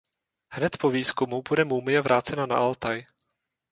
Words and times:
Hned 0.55 0.73
po 0.81 0.87
výzkumu 0.95 1.37
bude 1.49 1.61
mumie 1.71 1.99
vrácena 2.07 2.45
na 2.51 2.57
Altaj. 2.65 2.97